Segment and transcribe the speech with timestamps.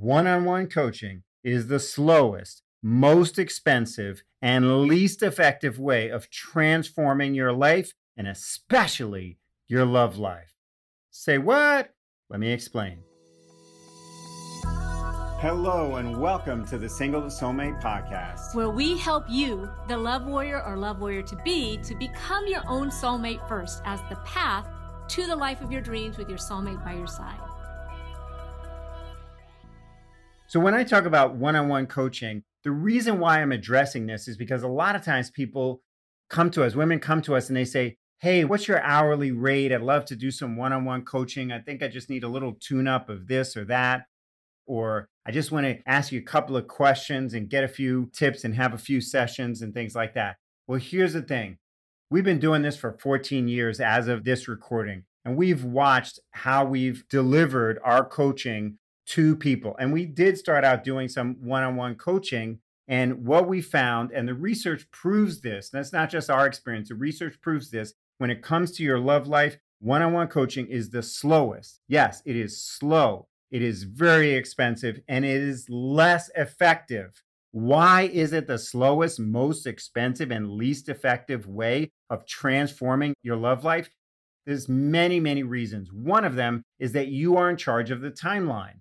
[0.00, 7.34] one on one coaching is the slowest, most expensive, and least effective way of transforming
[7.34, 9.36] your life and especially
[9.68, 10.54] your love life.
[11.10, 11.90] Say what?
[12.30, 13.00] Let me explain.
[15.42, 20.24] Hello, and welcome to the Single to Soulmate podcast, where we help you, the love
[20.24, 24.66] warrior or love warrior to be, to become your own soulmate first as the path
[25.08, 27.38] to the life of your dreams with your soulmate by your side.
[30.50, 34.26] So, when I talk about one on one coaching, the reason why I'm addressing this
[34.26, 35.80] is because a lot of times people
[36.28, 39.72] come to us, women come to us and they say, Hey, what's your hourly rate?
[39.72, 41.52] I'd love to do some one on one coaching.
[41.52, 44.06] I think I just need a little tune up of this or that
[44.66, 48.10] or I just want to ask you a couple of questions and get a few
[48.12, 50.34] tips and have a few sessions and things like that.
[50.66, 51.58] Well, here's the thing
[52.10, 56.64] we've been doing this for 14 years as of this recording, and we've watched how
[56.64, 58.79] we've delivered our coaching
[59.10, 59.76] to people.
[59.78, 62.60] And we did start out doing some one on one coaching.
[62.88, 66.96] And what we found, and the research proves this, that's not just our experience, the
[66.96, 67.94] research proves this.
[68.18, 71.80] When it comes to your love life, one on one coaching is the slowest.
[71.88, 77.22] Yes, it is slow it is very expensive and it is less effective.
[77.52, 83.64] Why is it the slowest, most expensive, and least effective way of transforming your love
[83.64, 83.90] life?
[84.46, 85.92] There's many, many reasons.
[85.92, 88.80] One of them is that you are in charge of the timeline.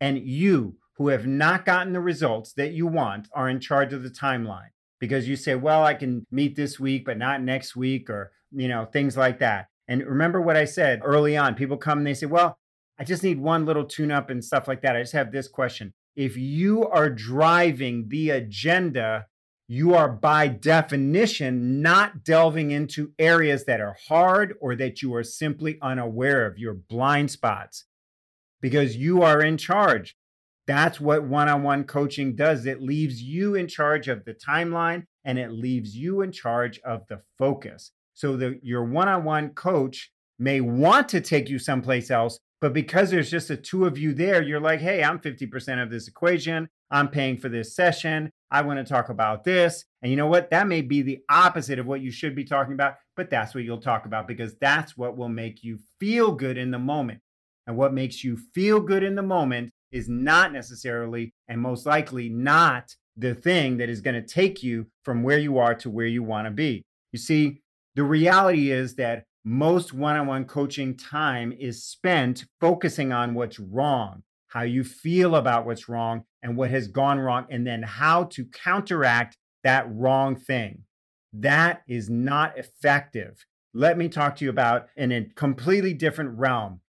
[0.00, 4.02] And you, who have not gotten the results that you want, are in charge of
[4.02, 8.10] the timeline because you say, well, I can meet this week, but not next week,
[8.10, 9.68] or, you know, things like that.
[9.88, 12.58] And remember what I said early on people come and they say, well,
[12.98, 14.94] I just need one little tune up and stuff like that.
[14.94, 15.94] I just have this question.
[16.16, 19.26] If you are driving the agenda,
[19.68, 25.22] you are by definition not delving into areas that are hard or that you are
[25.22, 27.84] simply unaware of, your blind spots,
[28.60, 30.16] because you are in charge.
[30.66, 32.66] That's what one on one coaching does.
[32.66, 37.06] It leaves you in charge of the timeline and it leaves you in charge of
[37.08, 37.90] the focus.
[38.14, 42.74] So that your one on one coach may want to take you someplace else, but
[42.74, 46.08] because there's just the two of you there, you're like, hey, I'm 50% of this
[46.08, 46.68] equation.
[46.90, 48.30] I'm paying for this session.
[48.50, 49.84] I want to talk about this.
[50.02, 50.50] And you know what?
[50.50, 53.64] That may be the opposite of what you should be talking about, but that's what
[53.64, 57.20] you'll talk about because that's what will make you feel good in the moment.
[57.70, 62.28] And what makes you feel good in the moment is not necessarily and most likely
[62.28, 66.08] not the thing that is going to take you from where you are to where
[66.08, 66.82] you want to be.
[67.12, 67.60] You see,
[67.94, 73.60] the reality is that most one on one coaching time is spent focusing on what's
[73.60, 78.24] wrong, how you feel about what's wrong and what has gone wrong, and then how
[78.24, 80.82] to counteract that wrong thing.
[81.32, 83.46] That is not effective.
[83.72, 86.80] Let me talk to you about in a completely different realm.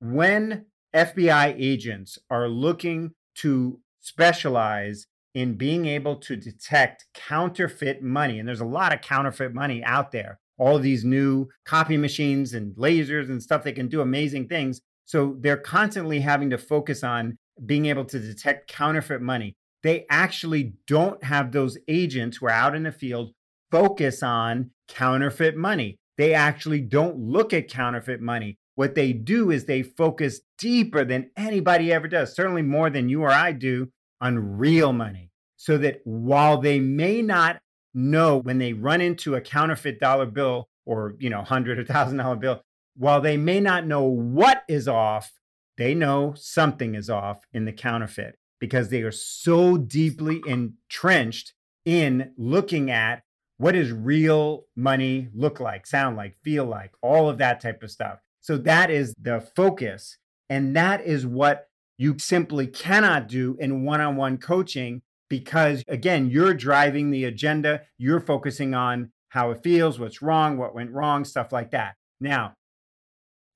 [0.00, 8.48] When FBI agents are looking to specialize in being able to detect counterfeit money, and
[8.48, 13.28] there's a lot of counterfeit money out there all these new copy machines and lasers
[13.28, 14.80] and stuff that can do amazing things.
[15.04, 19.54] So they're constantly having to focus on being able to detect counterfeit money.
[19.82, 23.32] They actually don't have those agents who are out in the field
[23.70, 25.96] focus on counterfeit money.
[26.16, 28.56] They actually don't look at counterfeit money.
[28.76, 33.22] What they do is they focus deeper than anybody ever does, certainly more than you
[33.22, 35.32] or I do, on real money.
[35.56, 37.60] So that while they may not
[37.94, 42.18] know when they run into a counterfeit dollar bill or, you know, hundred or thousand
[42.18, 42.62] dollar bill,
[42.96, 45.32] while they may not know what is off,
[45.78, 51.54] they know something is off in the counterfeit because they are so deeply entrenched
[51.84, 53.22] in looking at
[53.58, 57.90] what does real money look like, sound like, feel like, all of that type of
[57.90, 58.18] stuff.
[58.46, 60.18] So that is the focus.
[60.48, 61.66] And that is what
[61.98, 67.82] you simply cannot do in one on one coaching because again, you're driving the agenda,
[67.98, 71.96] you're focusing on how it feels, what's wrong, what went wrong, stuff like that.
[72.20, 72.54] Now,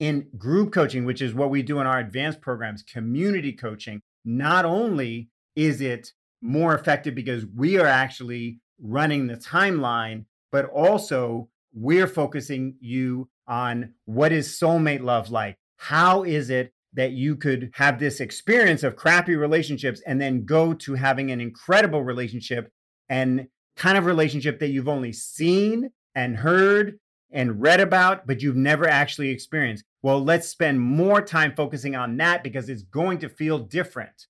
[0.01, 4.65] in group coaching, which is what we do in our advanced programs, community coaching, not
[4.65, 12.09] only is it more effective because we are actually running the timeline, but also we're
[12.09, 15.58] focusing you on what is soulmate love like?
[15.76, 20.72] How is it that you could have this experience of crappy relationships and then go
[20.72, 22.70] to having an incredible relationship
[23.08, 26.98] and kind of relationship that you've only seen and heard
[27.32, 29.84] and read about, but you've never actually experienced.
[30.02, 34.26] Well, let's spend more time focusing on that because it's going to feel different.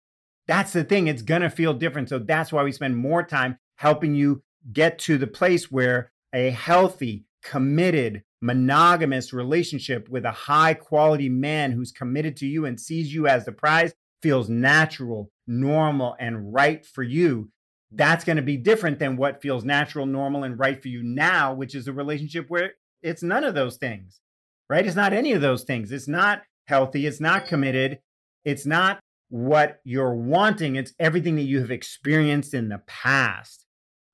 [0.46, 2.08] That's the thing, it's going to feel different.
[2.08, 6.50] So that's why we spend more time helping you get to the place where a
[6.50, 13.12] healthy, committed, monogamous relationship with a high quality man who's committed to you and sees
[13.12, 13.92] you as the prize
[14.22, 17.50] feels natural, normal, and right for you,
[17.92, 21.52] that's going to be different than what feels natural, normal, and right for you now,
[21.52, 22.72] which is a relationship where
[23.02, 24.20] it's none of those things,
[24.68, 24.86] right?
[24.86, 25.90] It's not any of those things.
[25.90, 27.06] It's not healthy.
[27.06, 27.98] It's not committed.
[28.44, 30.76] It's not what you're wanting.
[30.76, 33.66] It's everything that you have experienced in the past,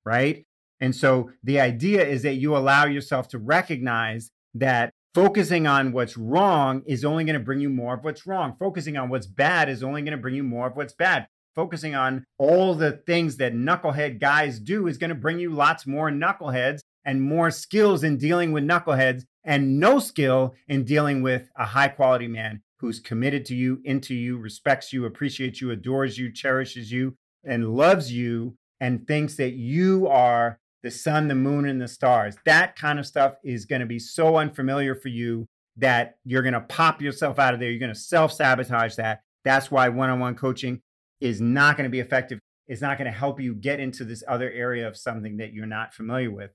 [0.04, 0.46] right?
[0.80, 6.16] And so the idea is that you allow yourself to recognize that focusing on what's
[6.16, 8.54] wrong is only going to bring you more of what's wrong.
[8.58, 11.26] Focusing on what's bad is only going to bring you more of what's bad.
[11.54, 15.86] Focusing on all the things that knucklehead guys do is going to bring you lots
[15.86, 21.48] more knuckleheads and more skills in dealing with knuckleheads and no skill in dealing with
[21.56, 26.18] a high quality man who's committed to you, into you, respects you, appreciates you, adores
[26.18, 31.66] you, cherishes you, and loves you, and thinks that you are the sun, the moon,
[31.66, 32.36] and the stars.
[32.44, 35.48] That kind of stuff is going to be so unfamiliar for you
[35.78, 37.70] that you're going to pop yourself out of there.
[37.70, 39.22] You're going to self sabotage that.
[39.44, 40.80] That's why one on one coaching
[41.20, 42.38] is not going to be effective.
[42.68, 45.66] It's not going to help you get into this other area of something that you're
[45.66, 46.52] not familiar with.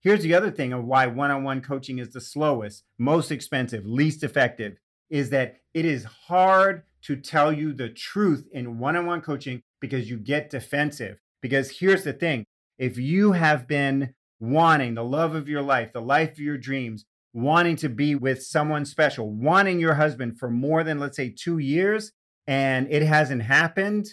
[0.00, 3.84] Here's the other thing of why one on one coaching is the slowest, most expensive,
[3.84, 4.78] least effective
[5.10, 9.60] is that it is hard to tell you the truth in one on one coaching
[9.78, 11.18] because you get defensive.
[11.42, 12.46] Because here's the thing
[12.78, 17.04] if you have been wanting the love of your life, the life of your dreams,
[17.32, 21.58] wanting to be with someone special, wanting your husband for more than, let's say, two
[21.58, 22.12] years,
[22.46, 24.06] and it hasn't happened,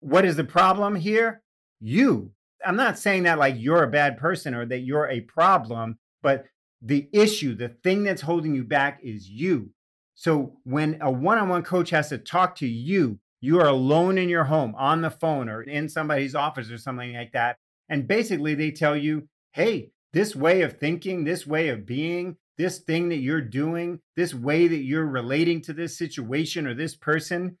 [0.00, 1.42] what is the problem here?
[1.80, 2.32] You.
[2.64, 6.46] I'm not saying that like you're a bad person or that you're a problem, but
[6.80, 9.70] the issue, the thing that's holding you back is you.
[10.14, 14.18] So when a one on one coach has to talk to you, you are alone
[14.18, 17.56] in your home on the phone or in somebody's office or something like that.
[17.88, 22.78] And basically, they tell you, hey, this way of thinking, this way of being, this
[22.80, 27.56] thing that you're doing, this way that you're relating to this situation or this person,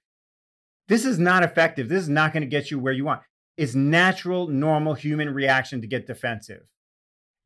[0.88, 1.88] this is not effective.
[1.88, 3.22] This is not going to get you where you want.
[3.56, 6.62] It's natural, normal human reaction to get defensive.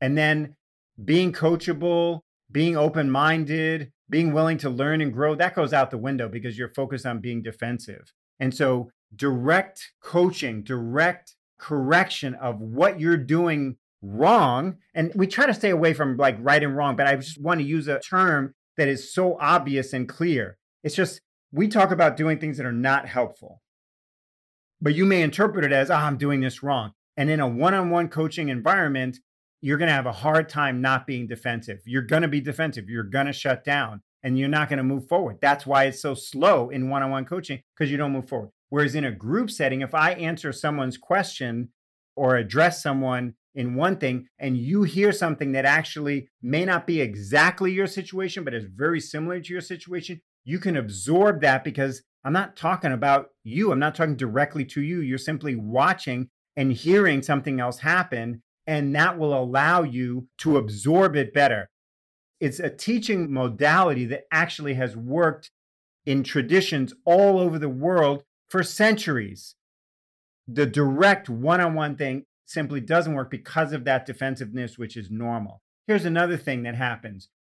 [0.01, 0.57] And then
[1.05, 2.21] being coachable,
[2.51, 6.59] being open minded, being willing to learn and grow, that goes out the window because
[6.59, 8.13] you're focused on being defensive.
[8.41, 14.77] And so, direct coaching, direct correction of what you're doing wrong.
[14.95, 17.61] And we try to stay away from like right and wrong, but I just want
[17.61, 20.59] to use a term that is so obvious and clear.
[20.83, 21.21] It's just
[21.53, 23.63] we talk about doing things that are not helpful,
[24.81, 26.93] but you may interpret it as, oh, I'm doing this wrong.
[27.17, 29.19] And in a one on one coaching environment,
[29.61, 31.79] you're going to have a hard time not being defensive.
[31.87, 32.89] You're going to be defensive.
[32.89, 35.39] You're going to shut down and you're not going to move forward.
[35.41, 38.51] That's why it's so slow in one on one coaching because you don't move forward.
[38.73, 41.69] Whereas in a group setting, if I answer someone's question
[42.17, 47.03] or address someone in one thing and you hear something that actually may not be
[47.03, 52.03] exactly your situation, but is very similar to your situation, you can absorb that because
[52.25, 53.73] I'm not talking about you.
[53.73, 55.03] I'm not talking directly to you.
[55.03, 58.43] You're simply watching and hearing something else happen.
[58.67, 61.69] And that will allow you to absorb it better.
[62.41, 65.51] It's a teaching modality that actually has worked
[66.07, 68.23] in traditions all over the world
[68.53, 69.55] for centuries.
[70.47, 75.11] The direct one on one thing simply doesn't work because of that defensiveness, which is
[75.11, 75.63] normal.
[75.87, 77.31] Here's another thing that happens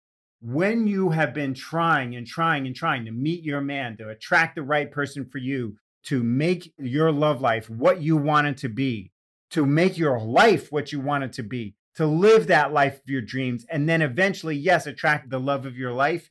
[0.41, 4.57] when you have been trying and trying and trying to meet your man, to attract
[4.57, 8.69] the right person for you, to make your love life what you want it to
[8.71, 9.13] be,
[9.51, 13.09] to make your life what you want it to be, to live that life of
[13.09, 16.31] your dreams, and then eventually, yes, attract the love of your life,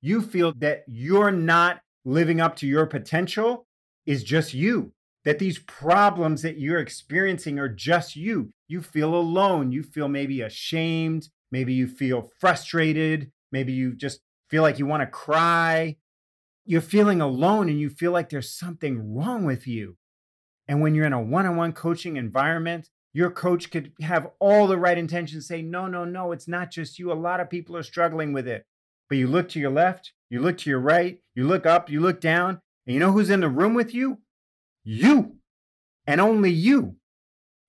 [0.00, 3.66] you feel that you're not living up to your potential
[4.06, 4.92] is just you.
[5.24, 8.50] That these problems that you're experiencing are just you.
[8.68, 9.72] You feel alone.
[9.72, 11.28] You feel maybe ashamed.
[11.50, 13.30] Maybe you feel frustrated.
[13.50, 14.20] Maybe you just
[14.50, 15.96] feel like you want to cry.
[16.66, 19.96] You're feeling alone and you feel like there's something wrong with you.
[20.68, 24.66] And when you're in a one on one coaching environment, your coach could have all
[24.66, 27.12] the right intentions, say, no, no, no, it's not just you.
[27.12, 28.66] A lot of people are struggling with it.
[29.08, 32.00] But you look to your left, you look to your right, you look up, you
[32.00, 34.18] look down, and you know who's in the room with you?
[34.84, 35.36] You
[36.06, 36.96] and only you.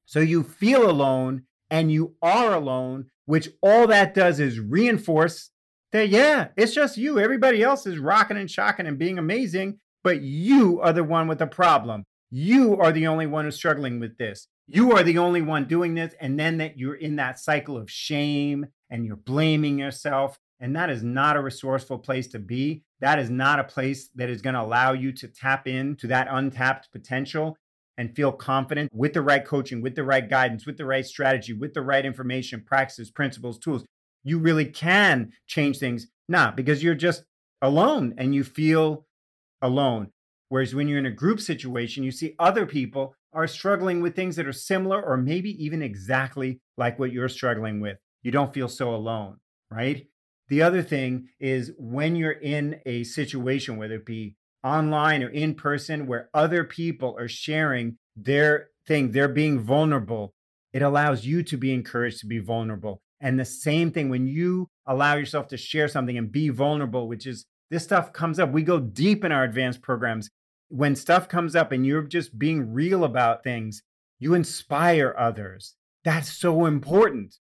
[0.05, 5.51] So you feel alone and you are alone, which all that does is reinforce
[5.91, 7.19] that, yeah, it's just you.
[7.19, 11.39] Everybody else is rocking and shocking and being amazing, but you are the one with
[11.39, 12.03] the problem.
[12.29, 14.47] You are the only one who's struggling with this.
[14.67, 16.13] You are the only one doing this.
[16.19, 20.89] And then that you're in that cycle of shame and you're blaming yourself and that
[20.89, 22.83] is not a resourceful place to be.
[23.01, 26.27] That is not a place that is going to allow you to tap into that
[26.29, 27.57] untapped potential
[27.97, 31.53] and feel confident with the right coaching, with the right guidance, with the right strategy,
[31.53, 33.85] with the right information, practices, principles, tools.
[34.23, 36.07] You really can change things.
[36.27, 37.23] Not because you're just
[37.61, 39.05] alone and you feel
[39.61, 40.11] alone.
[40.49, 44.35] Whereas when you're in a group situation, you see other people are struggling with things
[44.37, 47.97] that are similar or maybe even exactly like what you're struggling with.
[48.23, 49.37] You don't feel so alone,
[49.69, 50.07] right?
[50.47, 55.55] The other thing is when you're in a situation, whether it be online or in
[55.55, 60.33] person, where other people are sharing their thing, they're being vulnerable,
[60.73, 63.01] it allows you to be encouraged to be vulnerable.
[63.19, 67.25] And the same thing when you allow yourself to share something and be vulnerable, which
[67.25, 68.51] is this stuff comes up.
[68.51, 70.29] We go deep in our advanced programs.
[70.69, 73.81] When stuff comes up and you're just being real about things,
[74.19, 75.75] you inspire others.
[76.03, 77.35] That's so important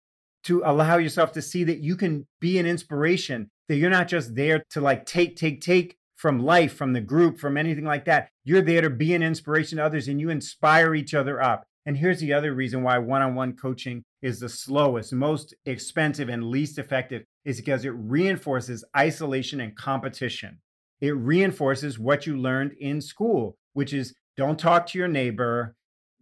[0.44, 4.34] to allow yourself to see that you can be an inspiration, that you're not just
[4.34, 8.28] there to like take, take, take from life, from the group, from anything like that.
[8.44, 11.64] You're there to be an inspiration to others and you inspire each other up.
[11.84, 16.28] And here's the other reason why one on one coaching is the slowest, most expensive,
[16.28, 20.60] and least effective is because it reinforces isolation and competition.
[21.00, 25.74] It reinforces what you learned in school, which is don't talk to your neighbor,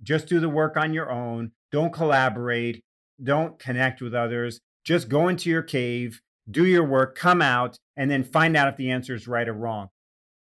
[0.03, 2.83] just do the work on your own, don't collaborate,
[3.23, 8.11] don't connect with others, just go into your cave, do your work, come out, and
[8.11, 9.89] then find out if the answer is right or wrong.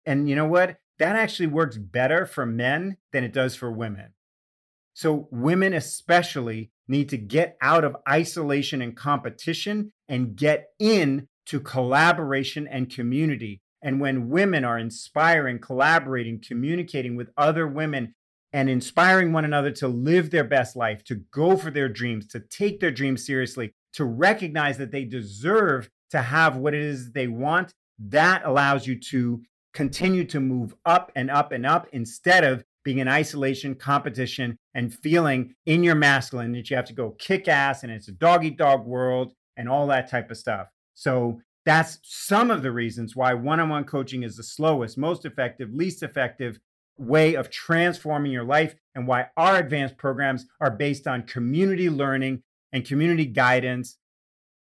[0.04, 0.76] And you know what?
[0.99, 4.12] That actually works better for men than it does for women.
[4.95, 11.61] So, women especially need to get out of isolation and competition and get in to
[11.61, 13.61] collaboration and community.
[13.83, 18.14] And when women are inspiring, collaborating, communicating with other women,
[18.56, 22.40] and inspiring one another to live their best life, to go for their dreams, to
[22.40, 27.28] take their dreams seriously, to recognize that they deserve to have what it is they
[27.28, 29.42] want, that allows you to
[29.75, 34.94] continue to move up and up and up instead of being in isolation, competition, and
[34.94, 38.42] feeling in your masculine that you have to go kick ass and it's a dog
[38.42, 40.68] eat dog world and all that type of stuff.
[40.94, 45.26] So that's some of the reasons why one on one coaching is the slowest, most
[45.26, 46.58] effective, least effective
[46.98, 52.42] way of transforming your life and why our advanced programs are based on community learning
[52.72, 53.98] and community guidance.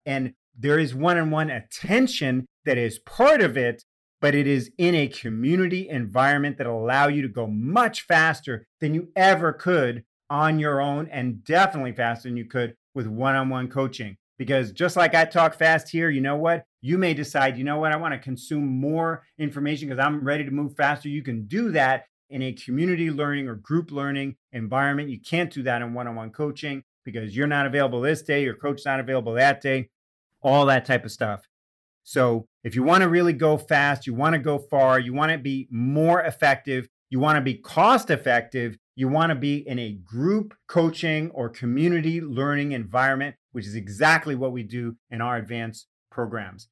[0.06, 3.84] And there is one on one attention that is part of it,
[4.22, 8.94] but it is in a community environment that allow you to go much faster than
[8.94, 14.18] you ever could on your own and definitely faster than you could with one-on-one coaching
[14.38, 16.66] because just like I talk fast here, you know what?
[16.82, 17.92] You may decide, you know what?
[17.92, 21.10] I want to consume more information because I'm ready to move faster.
[21.10, 25.10] You can do that in a community learning or group learning environment.
[25.10, 28.86] You can't do that in one-on-one coaching because you're not available this day, your coach's
[28.86, 29.90] not available that day,
[30.42, 31.48] all that type of stuff.
[32.04, 35.32] So if you want to really go fast, you want to go far, you want
[35.32, 39.80] to be more effective, you want to be cost effective, you want to be in
[39.80, 45.38] a group coaching or community learning environment, which is exactly what we do in our
[45.38, 46.68] advanced programs.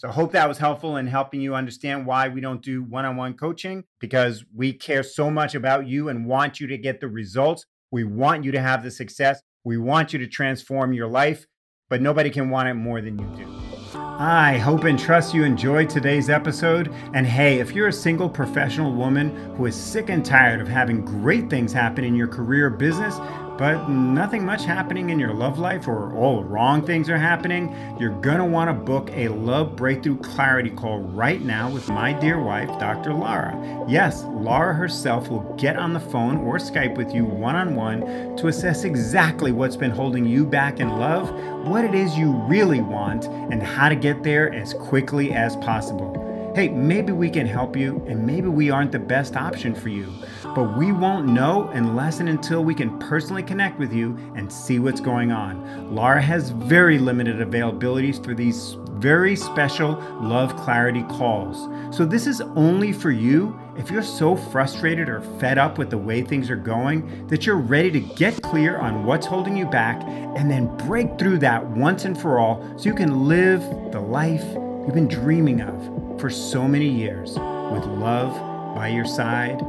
[0.00, 3.34] So I hope that was helpful in helping you understand why we don't do one-on-one
[3.34, 7.66] coaching because we care so much about you and want you to get the results.
[7.90, 9.42] We want you to have the success.
[9.62, 11.44] We want you to transform your life,
[11.90, 13.60] but nobody can want it more than you do.
[13.94, 16.90] I hope and trust you enjoyed today's episode.
[17.12, 21.04] And hey, if you're a single professional woman who is sick and tired of having
[21.04, 23.16] great things happen in your career business,
[23.60, 28.18] but nothing much happening in your love life or all wrong things are happening, you're
[28.22, 33.12] gonna wanna book a love breakthrough clarity call right now with my dear wife, Dr.
[33.12, 33.84] Lara.
[33.86, 38.00] Yes, Lara herself will get on the phone or Skype with you one on one
[38.38, 41.30] to assess exactly what's been holding you back in love,
[41.66, 46.19] what it is you really want, and how to get there as quickly as possible.
[46.54, 50.12] Hey, maybe we can help you, and maybe we aren't the best option for you
[50.54, 54.78] but we won't know unless and until we can personally connect with you and see
[54.78, 55.94] what's going on.
[55.94, 61.68] Lara has very limited availabilities for these very special Love Clarity calls.
[61.96, 65.98] So, this is only for you if you're so frustrated or fed up with the
[65.98, 70.02] way things are going that you're ready to get clear on what's holding you back
[70.02, 74.44] and then break through that once and for all so you can live the life
[74.84, 77.30] you've been dreaming of for so many years
[77.72, 78.34] with love
[78.74, 79.60] by your side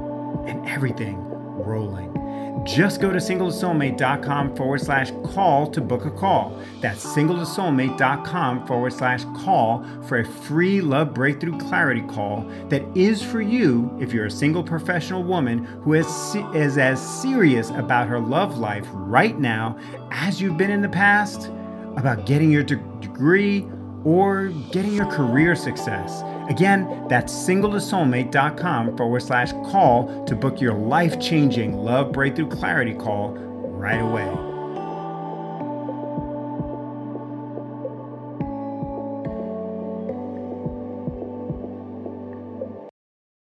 [0.46, 2.12] and everything rolling.
[2.66, 6.62] Just go to singletosoulmate.com forward slash call to book a call.
[6.80, 13.42] That's singletosoulmate.com forward slash call for a free love breakthrough clarity call that is for
[13.42, 18.58] you if you're a single professional woman who is, is as serious about her love
[18.60, 19.78] life right now
[20.12, 21.48] as you've been in the past,
[21.98, 23.66] about getting your de- degree
[24.04, 26.22] or getting your career success.
[26.52, 33.32] Again, that's singletosoulmate.com forward slash call to book your life changing love breakthrough clarity call
[33.32, 34.51] right away.